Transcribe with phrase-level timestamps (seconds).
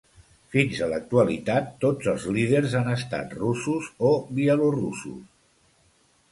[0.53, 5.25] Fins a l'actualitat, tots els líders han estat russos o bielorussos.